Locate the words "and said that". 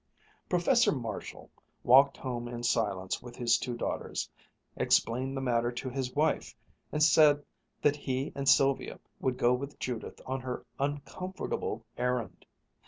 6.91-7.97